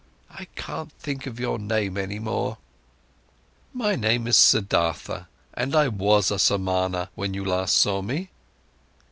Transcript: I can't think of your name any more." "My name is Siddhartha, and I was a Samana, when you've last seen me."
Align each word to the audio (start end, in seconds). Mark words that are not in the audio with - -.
I 0.31 0.45
can't 0.55 0.91
think 0.93 1.27
of 1.27 1.39
your 1.39 1.59
name 1.59 1.95
any 1.95 2.17
more." 2.17 2.57
"My 3.71 3.95
name 3.95 4.25
is 4.25 4.35
Siddhartha, 4.35 5.27
and 5.53 5.75
I 5.75 5.89
was 5.89 6.31
a 6.31 6.39
Samana, 6.39 7.11
when 7.13 7.35
you've 7.35 7.45
last 7.45 7.77
seen 7.77 8.07
me." 8.07 8.31